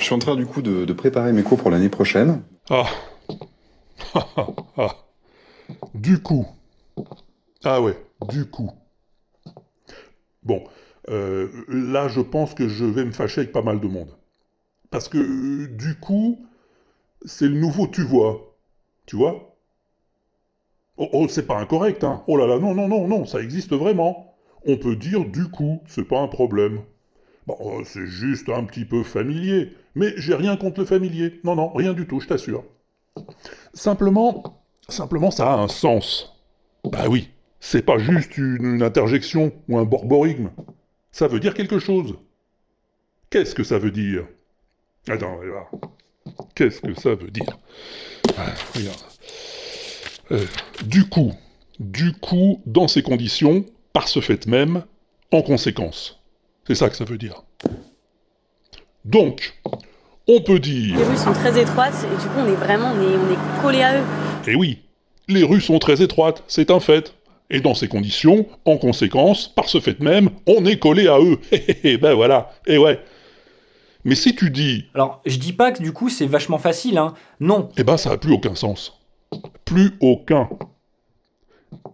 [0.00, 2.42] suis en train du coup de, de préparer mes cours pour l'année prochaine.
[2.70, 2.86] Ah.
[4.76, 4.94] ah.
[5.94, 6.46] Du coup.
[7.64, 7.96] Ah ouais,
[8.28, 8.70] du coup.
[10.42, 10.62] Bon,
[11.08, 14.16] euh, là je pense que je vais me fâcher avec pas mal de monde.
[14.90, 16.46] Parce que euh, du coup,
[17.24, 18.56] c'est le nouveau tu vois.
[19.06, 19.56] Tu vois?
[20.96, 22.22] Oh, oh c'est pas incorrect, hein.
[22.26, 24.36] Oh là là, non, non, non, non, ça existe vraiment.
[24.64, 26.80] On peut dire du coup, c'est pas un problème.
[27.46, 29.72] Bon, euh, c'est juste un petit peu familier.
[29.96, 31.40] Mais j'ai rien contre le familier.
[31.42, 32.64] Non, non, rien du tout, je t'assure.
[33.72, 36.36] Simplement, simplement, ça a un sens.
[36.84, 40.50] Bah oui, c'est pas juste une, interjection ou un borborigme.
[41.12, 42.14] Ça veut dire quelque chose.
[43.30, 44.26] Qu'est-ce que ça veut dire?
[45.08, 45.66] Attends, regarde.
[46.54, 47.58] Qu'est-ce que ça veut dire?
[48.36, 49.00] Ah, Regarde.
[50.32, 50.44] Euh,
[50.84, 51.32] du coup,
[51.78, 54.84] du coup, dans ces conditions, par ce fait même,
[55.32, 56.22] en conséquence.
[56.66, 57.44] C'est ça que ça veut dire.
[59.06, 59.55] Donc,
[60.28, 60.96] on peut dire...
[60.96, 63.62] Les rues sont très étroites et du coup on est vraiment on est, on est
[63.62, 64.04] collé à eux.
[64.46, 64.78] Eh oui,
[65.28, 67.14] les rues sont très étroites, c'est un fait.
[67.48, 71.38] Et dans ces conditions, en conséquence, par ce fait même, on est collé à eux.
[71.84, 73.00] Eh ben voilà, et eh ouais.
[74.04, 74.86] Mais si tu dis...
[74.94, 77.14] Alors, je dis pas que du coup c'est vachement facile, hein.
[77.40, 77.68] Non.
[77.76, 79.00] Eh ben ça a plus aucun sens.
[79.64, 80.48] Plus aucun.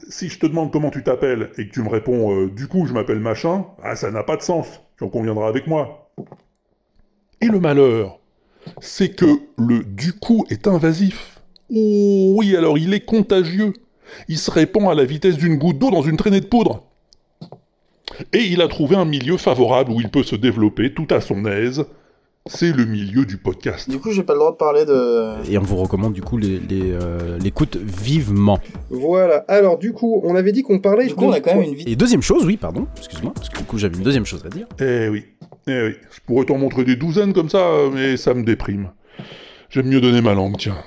[0.08, 2.86] Si je te demande comment tu t'appelles et que tu me réponds euh, du coup
[2.86, 4.80] je m'appelle machin, ah, ça n'a pas de sens.
[4.96, 6.10] Tu en conviendras avec moi.
[7.40, 8.20] Et le malheur,
[8.80, 9.26] c'est que
[9.58, 11.40] le du coup est invasif.
[11.74, 13.72] Oh oui, alors il est contagieux.
[14.28, 16.82] Il se répand à la vitesse d'une goutte d'eau dans une traînée de poudre.
[18.32, 21.46] Et il a trouvé un milieu favorable où il peut se développer tout à son
[21.46, 21.86] aise,
[22.46, 23.88] c'est le milieu du podcast.
[23.88, 25.50] Du coup, j'ai pas le droit de parler de.
[25.50, 28.58] Et on vous recommande du coup euh, l'écoute vivement.
[28.90, 29.44] Voilà.
[29.48, 31.06] Alors, du coup, on avait dit qu'on parlait.
[31.06, 31.84] Du coup, on a quand même une vie.
[31.86, 34.48] Et deuxième chose, oui, pardon, excuse-moi, parce que du coup, j'avais une deuxième chose à
[34.48, 34.66] dire.
[34.80, 35.24] Eh oui,
[35.66, 35.96] eh oui.
[36.10, 38.90] Je pourrais t'en montrer des douzaines comme ça, mais ça me déprime.
[39.70, 40.82] J'aime mieux donner ma langue, tiens.